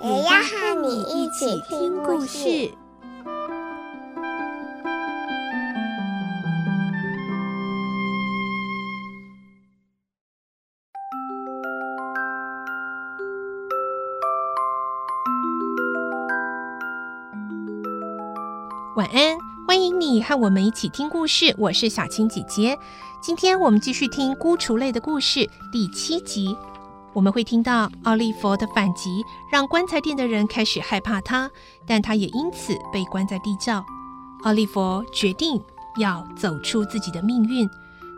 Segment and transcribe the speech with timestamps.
[0.00, 2.70] 也要和你一起听故事。
[18.96, 21.52] 晚安，欢迎你和我们一起听故事。
[21.58, 22.78] 我是小青姐姐。
[23.20, 26.56] 今天我们继续听《孤雏泪》的故事第七集。
[27.18, 31.50] 我们会听到奥利弗的反击，让棺材店的人开始害怕他，
[31.84, 33.84] 但他也因此被关在地窖。
[34.44, 35.60] 奥利弗决定
[35.98, 37.68] 要走出自己的命运，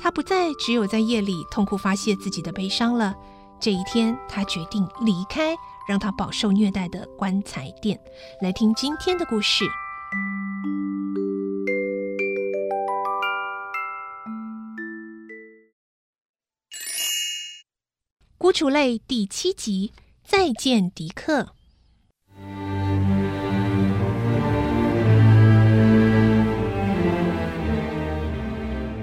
[0.00, 3.12] 他不再只有在夜里痛苦发泄自己的悲伤了。
[3.58, 5.56] 这一天，他决定离开
[5.88, 7.98] 让他饱受虐待的棺材店。
[8.42, 9.64] 来听今天的故事。
[18.54, 19.90] 《孤雏泪》第七集，
[20.24, 21.48] 再见，迪克。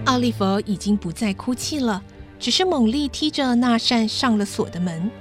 [0.05, 2.02] 奥利弗已经不再哭泣了，
[2.39, 5.11] 只是猛力踢着那扇上了锁的门。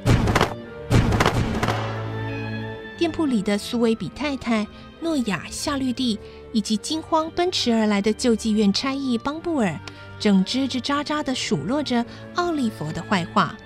[2.97, 4.65] 店铺里的苏维比太太、
[5.01, 6.17] 诺亚、夏绿蒂
[6.53, 9.77] 以及惊慌奔驰而来的救济院差役邦布尔，
[10.21, 13.57] 正吱吱喳喳的数落着奥利弗的坏话。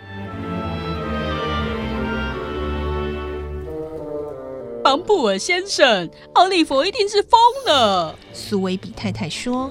[4.95, 8.17] 邦布尔先生，奥利弗一定是疯了。
[8.33, 9.69] 苏维比太太说：“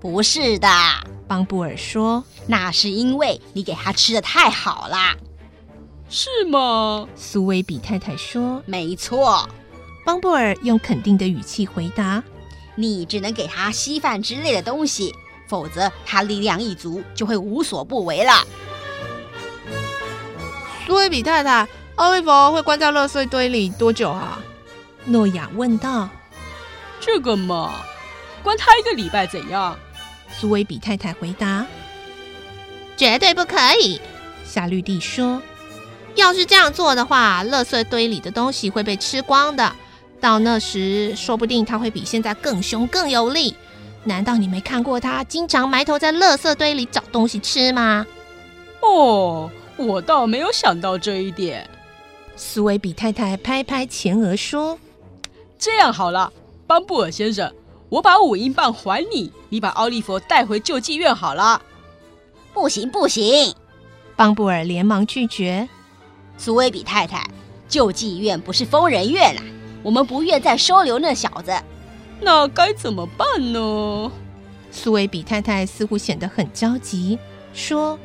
[0.00, 0.66] 不是的。”
[1.28, 5.14] 邦布尔说：“那是因为你给他吃的太好了。”
[6.08, 7.06] 是吗？
[7.14, 9.46] 苏维比太太说：“没错。”
[10.06, 12.24] 邦布尔用肯定的语气回答
[12.76, 15.14] ：“你只能给他稀饭之类的东西，
[15.48, 18.32] 否则他力量一足就会无所不为了。”
[20.88, 21.68] 苏维比太太。
[22.00, 24.40] 奥利弗会关在垃圾堆里多久啊？
[25.04, 26.08] 诺亚问道。
[26.98, 27.74] 这个嘛，
[28.42, 29.76] 关他一个礼拜怎样？
[30.32, 31.66] 苏威比太太回答。
[32.96, 34.00] 绝对不可以，
[34.46, 35.42] 夏绿蒂说。
[36.14, 39.70] 要是这样做的话，垃圾堆里的东西会被吃光的。
[40.22, 43.54] 到那时，说不定他会比现在更凶、更有力。
[44.04, 48.06] 难道你没看过他经常埋头在垃圾堆里找东西吃吗？
[48.80, 51.68] 哦，我倒没有想到这一点。
[52.36, 54.78] 苏维比太太拍拍前额说
[55.58, 56.32] ：“这样好了，
[56.66, 57.52] 邦布尔先生，
[57.88, 61.60] 我把五英镑还你，你把奥利弗带回救济院好了。
[62.54, 63.54] ”“不行，不行！”
[64.16, 65.68] 邦布尔连忙拒绝。
[66.38, 67.24] 苏维比太太，
[67.68, 69.44] 救济院不是疯人院啊，
[69.82, 71.52] 我们不愿再收留那小子。
[72.20, 74.10] 那该怎么办呢？
[74.72, 77.18] 苏维比太太似乎显得很焦急，
[77.52, 77.98] 说。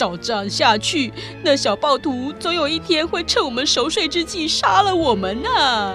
[0.00, 1.12] 照这样下去，
[1.44, 5.94] 那小暴徒总有一天会趁我们熟睡之际杀了我们呢、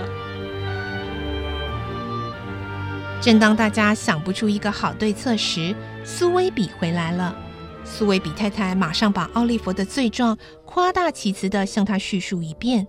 [3.20, 7.36] 正当大家想不出一个好对策时，苏威比回来了。
[7.84, 12.86] 苏威比太太马上把奥利弗的罪状夸大其词的向他叙述一遍。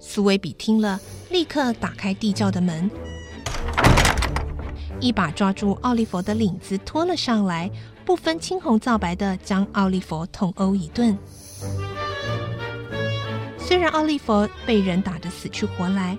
[0.00, 0.98] 苏威比听了，
[1.30, 2.90] 立刻打开地窖的门，
[4.98, 7.70] 一把抓住奥利弗的领子拖了上来。
[8.06, 11.18] 不分青红皂白地将奥利佛痛殴一顿。
[13.58, 16.16] 虽然奥利佛被人打得死去活来，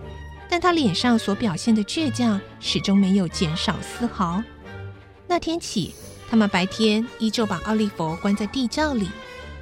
[0.49, 4.43] 但他脸上所表现的倔强始终没有减少丝毫。
[5.27, 5.95] 那天起，
[6.29, 9.09] 他们白天依旧把奥利佛关在地窖里，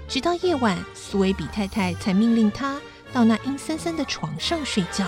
[0.07, 2.81] 直到夜晚，苏维比太太才命令他
[3.13, 5.05] 到那阴森森的床上睡觉。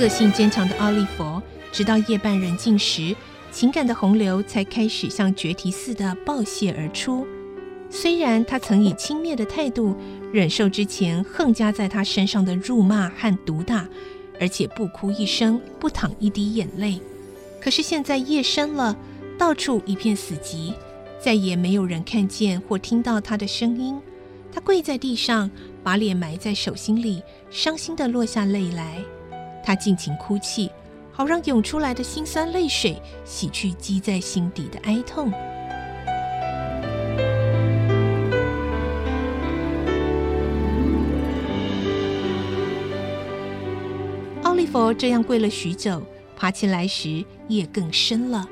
[0.00, 3.14] 个性坚强的奥利弗，直到夜半人静时，
[3.52, 7.26] 情感的洪流才开始像决堤似的爆泄而出。
[7.90, 9.94] 虽然他曾以轻蔑的态度
[10.32, 13.86] 忍受之前横加在他身上的辱骂和毒打，
[14.40, 16.98] 而且不哭一声，不淌一滴眼泪，
[17.60, 18.96] 可是现在夜深了，
[19.36, 20.72] 到处一片死寂，
[21.20, 24.00] 再也没有人看见或听到他的声音。
[24.50, 25.50] 他跪在地上，
[25.84, 28.96] 把脸埋在手心里，伤心地落下泪来。
[29.70, 30.68] 他尽情哭泣
[31.12, 35.30] 好让涌出来的辛酸泪水洗去积在心底的哀痛。
[44.42, 46.02] 奥利弗这样跪了许久
[46.36, 48.44] 爬起来时夜更深了。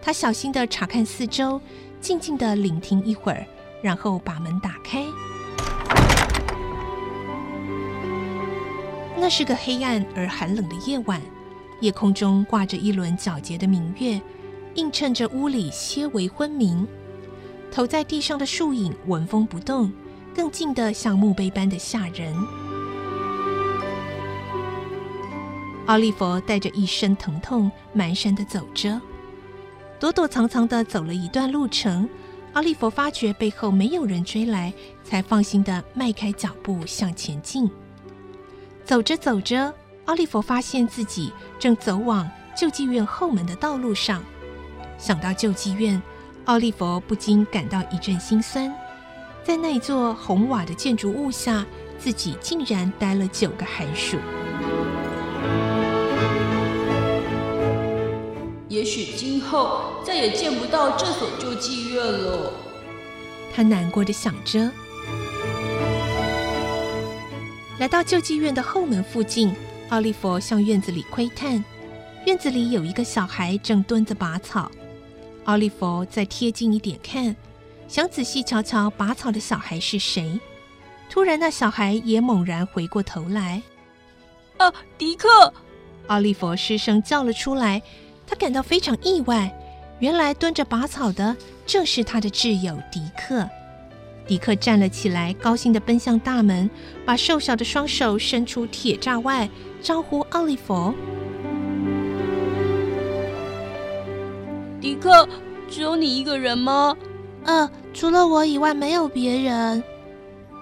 [0.00, 1.60] 他小心的查看四周
[2.00, 3.44] 静静的聆听一会儿
[3.82, 5.04] 然后把门打开。
[9.16, 11.20] 那是个黑暗而寒冷的夜晚，
[11.80, 14.20] 夜空中挂着一轮皎洁的明月，
[14.74, 16.86] 映衬着屋里些微昏明。
[17.70, 19.90] 投在地上的树影纹风不动，
[20.34, 22.34] 更静得像墓碑般的吓人。
[25.86, 29.00] 奥利弗带着一身疼痛，蹒跚的走着。
[29.98, 32.08] 躲躲藏藏的走了一段路程，
[32.52, 34.72] 奥利弗发觉背后没有人追来，
[35.02, 37.70] 才放心的迈开脚步向前进。
[38.84, 39.72] 走着走着，
[40.04, 44.22] 奥利弗发现自己正走往救济院后门的道路上。
[44.98, 46.00] 想到救济院，
[46.44, 48.70] 奥利弗不禁感到一阵心酸。
[49.42, 51.64] 在那座红瓦的建筑物下，
[51.98, 54.18] 自己竟然待了九个寒暑。
[58.68, 62.52] 也许今后再也见不到这所救济院了，
[63.54, 64.70] 他难过的想着。
[67.76, 69.52] 来到救济院的后门附近，
[69.88, 71.62] 奥利弗向院子里窥探。
[72.24, 74.70] 院子里有一个小孩正蹲着拔草。
[75.44, 77.34] 奥利弗再贴近一点看，
[77.88, 80.38] 想仔细瞧瞧拔草的小孩是谁。
[81.10, 83.60] 突然，那小孩也猛然回过头来。
[84.56, 85.52] 啊，迪克！
[86.06, 87.82] 奥利弗失声叫了出来。
[88.24, 89.52] 他感到非常意外，
[89.98, 91.36] 原来蹲着拔草的
[91.66, 93.46] 正是他的挚友迪克。
[94.26, 96.68] 迪克站了起来，高兴地奔向大门，
[97.04, 99.48] 把瘦小的双手伸出铁栅外，
[99.82, 100.94] 招呼奥利弗。
[104.80, 105.28] 迪克，
[105.68, 106.96] 只有你一个人吗？
[107.44, 109.82] 呃，除了我以外，没有别人。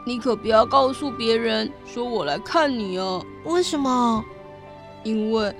[0.04, 3.24] 你可不要告诉别人说我来看你哦。
[3.44, 4.24] 为什么？
[5.04, 5.54] 因为。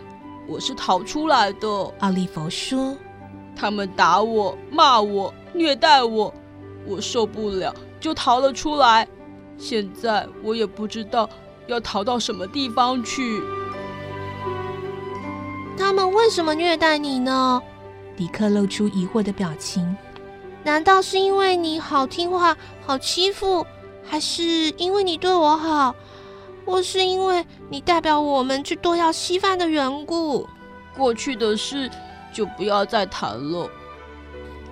[0.48, 1.68] 我是逃出来的，
[2.00, 2.96] 奥利弗说
[3.54, 6.34] ：“他们打我、骂我、虐待我，
[6.84, 7.72] 我受不了，
[8.02, 9.08] 就逃了出来。
[9.56, 11.30] 现在我也不知道
[11.68, 13.42] 要逃到什么地方去。”
[15.78, 17.62] 他们为什么虐待你呢？
[18.16, 19.96] 迪克露出疑惑的表情。
[20.64, 22.56] 难道是因为你好听话、
[22.86, 23.66] 好欺负，
[24.04, 24.42] 还是
[24.76, 25.94] 因为你对我好？
[26.64, 30.48] 或是因为你代表我们去多要稀饭的缘故，
[30.96, 31.90] 过去的事
[32.32, 33.68] 就不要再谈了。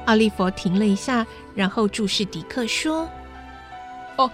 [0.06, 3.08] 奥利弗停了一下，然后注视迪克说
[4.20, 4.31] ：“哦，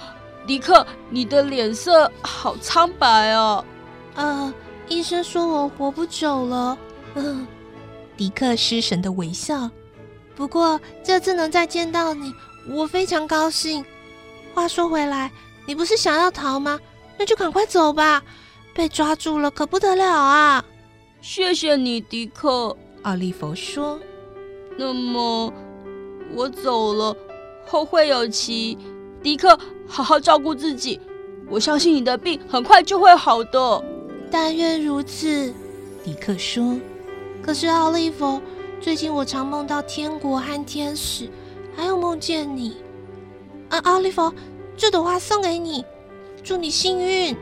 [0.47, 3.65] 迪克，你的脸色好苍白哦。
[4.17, 4.53] 呃，
[4.89, 6.77] 医生说我活不久了。
[7.15, 7.47] 嗯、呃，
[8.17, 9.71] 迪克失神的微笑。
[10.35, 12.35] 不过这次能再见到你，
[12.69, 13.85] 我非常高兴。
[14.55, 15.31] 话说回来，
[15.67, 16.79] 你不是想要逃吗？”
[17.19, 18.23] 那就赶快走吧，
[18.75, 20.63] 被抓住了可不得了啊！
[21.23, 22.77] 谢谢你，迪克。
[23.05, 23.99] 奥利弗说
[24.77, 25.51] ：“那么
[26.35, 27.17] 我走了，
[27.67, 28.77] 后会有期。
[29.23, 31.01] 迪克，好好照顾自己，
[31.49, 33.85] 我相信你的病很快就会好的。
[34.31, 35.53] 但愿如此。”
[36.05, 36.79] 迪克说。
[37.43, 38.41] 可是奥利弗，
[38.81, 41.31] 最近我常梦到天国和天使，
[41.77, 42.77] 还有梦见你。
[43.69, 44.33] 啊，奥利弗，
[44.77, 45.85] 这朵花送给你。
[46.43, 47.37] 祝你幸运！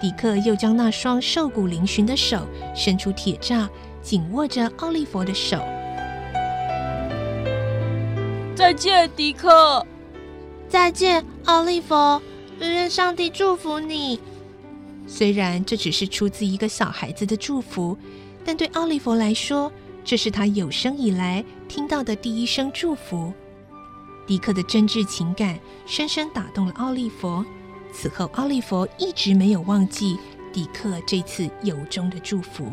[0.00, 2.38] 迪克又将那双瘦骨嶙峋的手
[2.74, 3.68] 伸出铁栅，
[4.00, 5.58] 紧握着奥利弗的手。
[8.54, 9.84] 再见，迪克！
[10.68, 11.94] 再见，奥利弗！
[12.60, 14.20] 愿上帝祝福你。
[15.08, 17.98] 虽然这只是出自一个小孩子的祝福，
[18.44, 19.70] 但对奥利弗来说，
[20.04, 23.32] 这是他有生以来听到的第一声祝福。
[24.28, 27.44] 迪克的真挚情感深深打动了奥利弗。
[27.92, 30.16] 此后，奥利弗一直没有忘记
[30.52, 32.70] 迪克这次由衷的祝福。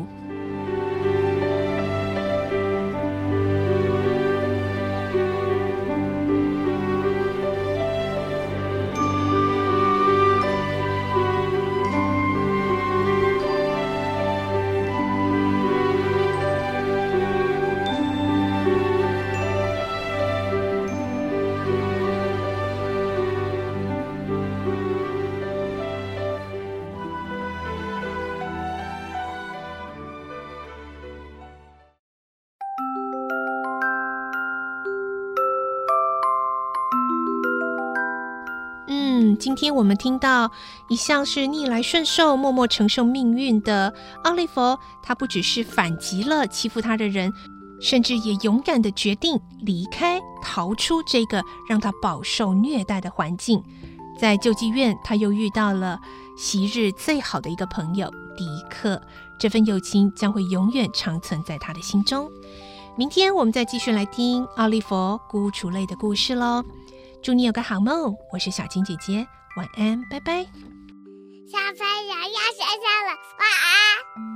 [39.38, 40.50] 今天我们听到
[40.88, 47.32] 一向是逆来顺受、默默承受命运的奥利弗，他不只是反击了欺负他的人，
[47.80, 53.62] 甚至也勇敢地决定离开、逃出这个让他饱受虐待的环境。
[54.20, 56.00] 在救济院，他又遇到了
[56.36, 59.00] 昔日最好的一个朋友迪克，
[59.38, 62.28] 这份友情将会永远长存在他的心中。
[62.96, 66.64] 明天我们再继续来听奥利佛孤雏泪的故事喽。
[67.22, 70.44] 祝你有个好梦，我是小青姐姐，晚安，拜拜。
[71.50, 74.27] 小朋友要睡觉了，晚安。